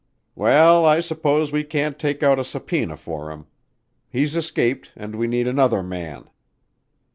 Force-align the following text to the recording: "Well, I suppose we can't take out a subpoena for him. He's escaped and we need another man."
"Well, 0.33 0.83
I 0.83 0.99
suppose 0.99 1.51
we 1.51 1.63
can't 1.63 1.99
take 1.99 2.23
out 2.23 2.39
a 2.39 2.43
subpoena 2.43 2.97
for 2.97 3.29
him. 3.29 3.45
He's 4.09 4.35
escaped 4.35 4.89
and 4.95 5.13
we 5.15 5.27
need 5.27 5.47
another 5.47 5.83
man." 5.83 6.27